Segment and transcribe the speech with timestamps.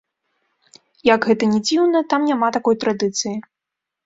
[1.09, 3.37] Як гэта ні дзіўна, там няма такой традыцыі.